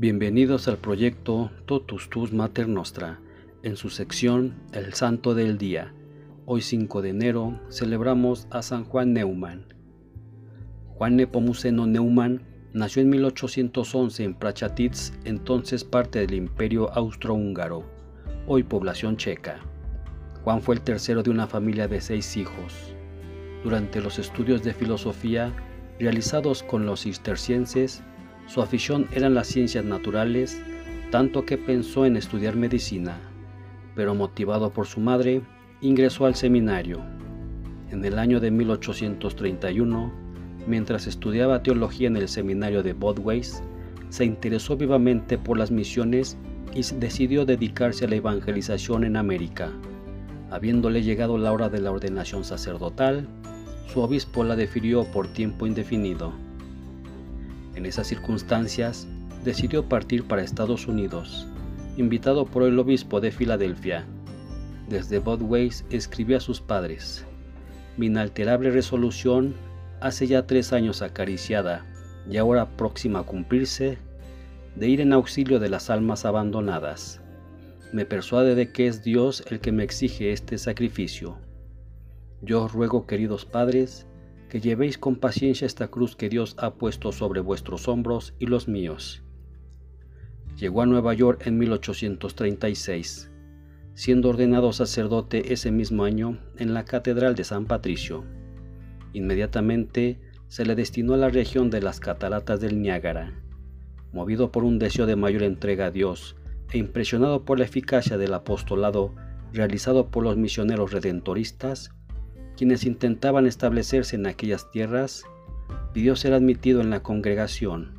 Bienvenidos 0.00 0.66
al 0.66 0.78
proyecto 0.78 1.50
Totus 1.66 2.08
Tus 2.08 2.32
Mater 2.32 2.66
Nostra, 2.66 3.20
en 3.62 3.76
su 3.76 3.90
sección 3.90 4.54
El 4.72 4.94
Santo 4.94 5.34
del 5.34 5.58
Día. 5.58 5.92
Hoy 6.46 6.62
5 6.62 7.02
de 7.02 7.10
enero 7.10 7.60
celebramos 7.68 8.48
a 8.50 8.62
San 8.62 8.84
Juan 8.84 9.12
Neumann. 9.12 9.66
Juan 10.94 11.16
Nepomuceno 11.16 11.86
Neumann 11.86 12.40
nació 12.72 13.02
en 13.02 13.10
1811 13.10 14.24
en 14.24 14.34
Prachatitz, 14.36 15.12
entonces 15.26 15.84
parte 15.84 16.20
del 16.20 16.32
Imperio 16.32 16.90
Austrohúngaro, 16.94 17.84
hoy 18.46 18.62
población 18.62 19.18
checa. 19.18 19.58
Juan 20.44 20.62
fue 20.62 20.76
el 20.76 20.80
tercero 20.80 21.22
de 21.22 21.28
una 21.28 21.46
familia 21.46 21.88
de 21.88 22.00
seis 22.00 22.38
hijos. 22.38 22.94
Durante 23.62 24.00
los 24.00 24.18
estudios 24.18 24.62
de 24.62 24.72
filosofía 24.72 25.52
realizados 25.98 26.62
con 26.62 26.86
los 26.86 27.02
cistercienses, 27.02 28.02
su 28.52 28.60
afición 28.60 29.06
eran 29.12 29.34
las 29.34 29.46
ciencias 29.46 29.84
naturales, 29.84 30.60
tanto 31.12 31.46
que 31.46 31.56
pensó 31.56 32.04
en 32.04 32.16
estudiar 32.16 32.56
medicina, 32.56 33.16
pero 33.94 34.16
motivado 34.16 34.72
por 34.72 34.88
su 34.88 34.98
madre, 34.98 35.42
ingresó 35.80 36.26
al 36.26 36.34
seminario. 36.34 37.00
En 37.92 38.04
el 38.04 38.18
año 38.18 38.40
de 38.40 38.50
1831, 38.50 40.12
mientras 40.66 41.06
estudiaba 41.06 41.62
teología 41.62 42.08
en 42.08 42.16
el 42.16 42.28
seminario 42.28 42.82
de 42.82 42.92
Bodweis, 42.92 43.62
se 44.08 44.24
interesó 44.24 44.76
vivamente 44.76 45.38
por 45.38 45.56
las 45.56 45.70
misiones 45.70 46.36
y 46.74 46.82
decidió 46.96 47.44
dedicarse 47.44 48.06
a 48.06 48.08
la 48.08 48.16
evangelización 48.16 49.04
en 49.04 49.16
América. 49.16 49.70
Habiéndole 50.50 51.04
llegado 51.04 51.38
la 51.38 51.52
hora 51.52 51.68
de 51.68 51.80
la 51.80 51.92
ordenación 51.92 52.42
sacerdotal, 52.42 53.28
su 53.86 54.00
obispo 54.00 54.42
la 54.42 54.56
defirió 54.56 55.04
por 55.04 55.28
tiempo 55.28 55.68
indefinido. 55.68 56.49
En 57.74 57.86
esas 57.86 58.06
circunstancias, 58.06 59.06
decidió 59.44 59.88
partir 59.88 60.24
para 60.24 60.42
Estados 60.42 60.86
Unidos, 60.86 61.46
invitado 61.96 62.46
por 62.46 62.62
el 62.62 62.78
obispo 62.78 63.20
de 63.20 63.30
Filadelfia. 63.30 64.06
Desde 64.88 65.18
Bodways 65.18 65.84
escribió 65.90 66.36
a 66.36 66.40
sus 66.40 66.60
padres, 66.60 67.24
mi 67.96 68.06
inalterable 68.06 68.70
resolución, 68.70 69.54
hace 70.00 70.26
ya 70.26 70.46
tres 70.46 70.72
años 70.72 71.02
acariciada 71.02 71.86
y 72.28 72.36
ahora 72.36 72.76
próxima 72.76 73.20
a 73.20 73.22
cumplirse, 73.24 73.98
de 74.76 74.88
ir 74.88 75.00
en 75.00 75.12
auxilio 75.12 75.58
de 75.58 75.68
las 75.68 75.90
almas 75.90 76.24
abandonadas. 76.24 77.20
Me 77.92 78.04
persuade 78.04 78.54
de 78.54 78.72
que 78.72 78.86
es 78.86 79.02
Dios 79.02 79.42
el 79.50 79.60
que 79.60 79.72
me 79.72 79.82
exige 79.82 80.32
este 80.32 80.58
sacrificio. 80.58 81.38
Yo 82.40 82.68
ruego, 82.68 83.06
queridos 83.06 83.44
padres, 83.44 84.06
que 84.50 84.60
llevéis 84.60 84.98
con 84.98 85.16
paciencia 85.16 85.64
esta 85.64 85.88
cruz 85.88 86.16
que 86.16 86.28
Dios 86.28 86.56
ha 86.58 86.74
puesto 86.74 87.12
sobre 87.12 87.40
vuestros 87.40 87.88
hombros 87.88 88.34
y 88.38 88.46
los 88.46 88.68
míos. 88.68 89.22
Llegó 90.58 90.82
a 90.82 90.86
Nueva 90.86 91.14
York 91.14 91.46
en 91.46 91.56
1836, 91.56 93.30
siendo 93.94 94.28
ordenado 94.28 94.72
sacerdote 94.72 95.52
ese 95.52 95.70
mismo 95.70 96.04
año 96.04 96.38
en 96.58 96.74
la 96.74 96.84
Catedral 96.84 97.36
de 97.36 97.44
San 97.44 97.64
Patricio. 97.64 98.24
Inmediatamente 99.12 100.20
se 100.48 100.66
le 100.66 100.74
destinó 100.74 101.14
a 101.14 101.18
la 101.18 101.28
región 101.28 101.70
de 101.70 101.80
las 101.80 102.00
cataratas 102.00 102.60
del 102.60 102.82
Niágara. 102.82 103.40
Movido 104.12 104.50
por 104.50 104.64
un 104.64 104.80
deseo 104.80 105.06
de 105.06 105.14
mayor 105.14 105.44
entrega 105.44 105.86
a 105.86 105.90
Dios 105.92 106.34
e 106.72 106.78
impresionado 106.78 107.44
por 107.44 107.60
la 107.60 107.66
eficacia 107.66 108.18
del 108.18 108.34
apostolado 108.34 109.14
realizado 109.52 110.10
por 110.10 110.24
los 110.24 110.36
misioneros 110.36 110.92
redentoristas, 110.92 111.92
quienes 112.60 112.84
intentaban 112.84 113.46
establecerse 113.46 114.16
en 114.16 114.26
aquellas 114.26 114.70
tierras, 114.70 115.24
pidió 115.94 116.14
ser 116.14 116.34
admitido 116.34 116.82
en 116.82 116.90
la 116.90 117.02
congregación. 117.02 117.94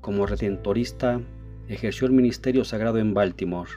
Como 0.00 0.26
redentorista, 0.26 1.20
ejerció 1.68 2.08
el 2.08 2.12
ministerio 2.12 2.64
sagrado 2.64 2.98
en 2.98 3.14
Baltimore. 3.14 3.70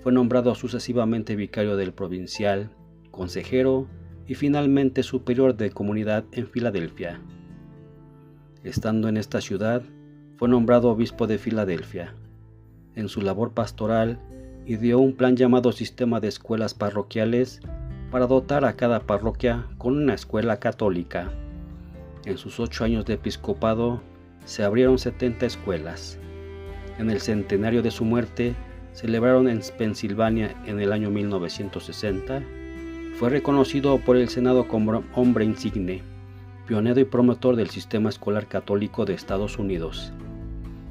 Fue 0.00 0.12
nombrado 0.12 0.54
sucesivamente 0.54 1.36
vicario 1.36 1.76
del 1.76 1.92
provincial, 1.92 2.70
consejero 3.10 3.86
y 4.26 4.34
finalmente 4.34 5.02
superior 5.02 5.54
de 5.58 5.72
comunidad 5.72 6.24
en 6.32 6.48
Filadelfia. 6.48 7.20
Estando 8.64 9.10
en 9.10 9.18
esta 9.18 9.42
ciudad, 9.42 9.82
fue 10.38 10.48
nombrado 10.48 10.88
obispo 10.88 11.26
de 11.26 11.36
Filadelfia. 11.36 12.14
En 12.94 13.10
su 13.10 13.20
labor 13.20 13.52
pastoral, 13.52 14.22
ideó 14.64 15.00
un 15.00 15.12
plan 15.12 15.36
llamado 15.36 15.72
Sistema 15.72 16.18
de 16.18 16.28
Escuelas 16.28 16.72
Parroquiales 16.72 17.60
para 18.10 18.26
dotar 18.26 18.64
a 18.64 18.74
cada 18.74 19.00
parroquia 19.00 19.66
con 19.76 19.96
una 19.96 20.14
escuela 20.14 20.58
católica. 20.58 21.30
En 22.24 22.38
sus 22.38 22.58
ocho 22.60 22.84
años 22.84 23.04
de 23.04 23.14
episcopado 23.14 24.00
se 24.44 24.64
abrieron 24.64 24.98
70 24.98 25.46
escuelas. 25.46 26.18
En 26.98 27.10
el 27.10 27.20
centenario 27.20 27.82
de 27.82 27.90
su 27.90 28.04
muerte, 28.04 28.54
celebraron 28.92 29.48
en 29.48 29.60
Pensilvania 29.76 30.54
en 30.66 30.80
el 30.80 30.92
año 30.92 31.10
1960, 31.10 32.42
fue 33.18 33.30
reconocido 33.30 33.98
por 33.98 34.16
el 34.16 34.28
Senado 34.28 34.68
como 34.68 35.02
hombre 35.14 35.44
insigne, 35.44 36.02
pionero 36.66 37.00
y 37.00 37.04
promotor 37.04 37.56
del 37.56 37.70
sistema 37.70 38.08
escolar 38.08 38.46
católico 38.46 39.04
de 39.04 39.14
Estados 39.14 39.58
Unidos. 39.58 40.12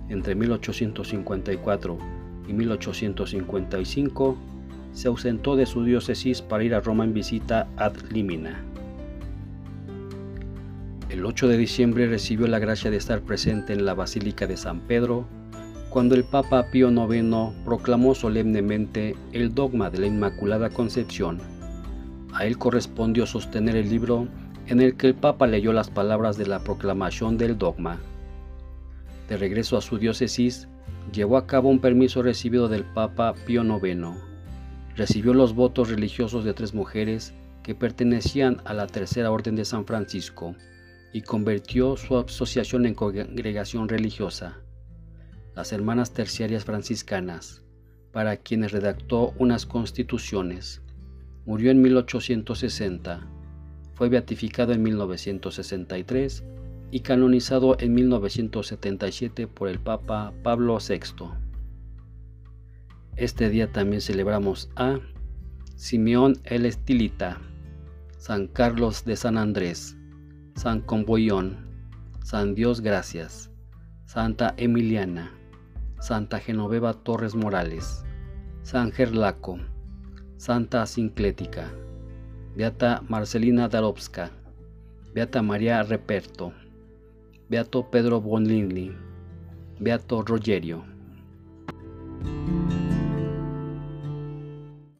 Entre 0.09 0.35
1854 0.35 1.97
y 2.47 2.53
1855, 2.53 4.37
se 4.97 5.09
ausentó 5.09 5.55
de 5.55 5.67
su 5.67 5.83
diócesis 5.83 6.41
para 6.41 6.63
ir 6.63 6.73
a 6.73 6.79
Roma 6.79 7.03
en 7.03 7.13
visita 7.13 7.67
ad 7.77 7.93
limina. 8.09 8.59
El 11.07 11.23
8 11.23 11.49
de 11.49 11.55
diciembre 11.55 12.07
recibió 12.07 12.47
la 12.47 12.57
gracia 12.57 12.89
de 12.89 12.97
estar 12.97 13.21
presente 13.21 13.73
en 13.73 13.85
la 13.85 13.93
Basílica 13.93 14.47
de 14.47 14.57
San 14.57 14.79
Pedro 14.79 15.27
cuando 15.91 16.15
el 16.15 16.23
Papa 16.23 16.71
Pío 16.71 16.89
IX 16.89 17.53
proclamó 17.63 18.15
solemnemente 18.15 19.15
el 19.33 19.53
dogma 19.53 19.91
de 19.91 19.99
la 19.99 20.07
Inmaculada 20.07 20.71
Concepción. 20.71 21.41
A 22.33 22.47
él 22.47 22.57
correspondió 22.57 23.27
sostener 23.27 23.75
el 23.75 23.91
libro 23.91 24.27
en 24.65 24.81
el 24.81 24.95
que 24.95 25.05
el 25.05 25.13
Papa 25.13 25.45
leyó 25.45 25.73
las 25.73 25.91
palabras 25.91 26.37
de 26.39 26.47
la 26.47 26.63
proclamación 26.63 27.37
del 27.37 27.55
dogma. 27.55 27.99
De 29.29 29.37
regreso 29.37 29.77
a 29.77 29.81
su 29.81 29.99
diócesis, 29.99 30.67
llevó 31.13 31.37
a 31.37 31.45
cabo 31.45 31.69
un 31.69 31.77
permiso 31.77 32.23
recibido 32.23 32.67
del 32.67 32.83
Papa 32.83 33.35
Pío 33.45 33.63
IX 33.63 34.26
recibió 34.97 35.33
los 35.33 35.53
votos 35.53 35.89
religiosos 35.89 36.43
de 36.43 36.53
tres 36.53 36.73
mujeres 36.73 37.33
que 37.63 37.75
pertenecían 37.75 38.61
a 38.65 38.73
la 38.73 38.87
Tercera 38.87 39.31
Orden 39.31 39.55
de 39.55 39.63
San 39.63 39.85
Francisco 39.85 40.55
y 41.13 41.21
convirtió 41.21 41.95
su 41.97 42.17
asociación 42.17 42.85
en 42.85 42.95
congregación 42.95 43.87
religiosa, 43.87 44.57
las 45.55 45.71
Hermanas 45.71 46.13
Terciarias 46.13 46.65
Franciscanas, 46.65 47.63
para 48.11 48.37
quienes 48.37 48.71
redactó 48.71 49.33
unas 49.37 49.65
constituciones. 49.65 50.81
Murió 51.45 51.71
en 51.71 51.81
1860, 51.81 53.27
fue 53.93 54.09
beatificado 54.09 54.73
en 54.73 54.81
1963 54.81 56.43
y 56.89 57.01
canonizado 57.01 57.77
en 57.79 57.93
1977 57.93 59.47
por 59.47 59.69
el 59.69 59.79
Papa 59.79 60.33
Pablo 60.43 60.77
VI. 60.79 61.46
Este 63.17 63.49
día 63.49 63.71
también 63.71 63.99
celebramos 63.99 64.69
a 64.75 64.99
Simeón 65.75 66.37
el 66.43 66.67
Estilita, 66.67 67.39
San 68.19 68.45
Carlos 68.45 69.05
de 69.05 69.15
San 69.15 69.39
Andrés, 69.39 69.97
San 70.55 70.81
Comboyón, 70.81 71.57
San 72.23 72.53
Dios 72.53 72.81
Gracias, 72.81 73.49
Santa 74.05 74.53
Emiliana, 74.57 75.31
Santa 75.99 76.37
Genoveva 76.37 76.93
Torres 76.93 77.33
Morales, 77.33 78.05
San 78.61 78.91
Gerlaco, 78.91 79.57
Santa 80.37 80.85
Sinclética, 80.85 81.71
Beata 82.55 83.01
Marcelina 83.09 83.67
Darovska, 83.67 84.29
Beata 85.15 85.41
María 85.41 85.81
Reperto, 85.81 86.53
Beato 87.49 87.89
Pedro 87.89 88.21
Bonlini, 88.21 88.91
Beato 89.79 90.21
Rogerio. 90.21 90.85